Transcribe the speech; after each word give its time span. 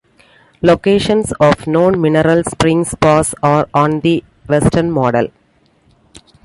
Locations 0.63 1.31
of 1.33 1.67
known 1.67 2.01
mineral 2.01 2.43
springs 2.43 2.89
spas 2.89 3.35
are 3.43 3.69
on 3.71 3.99
the 3.99 4.23
Western 4.49 4.89
model. 4.89 5.27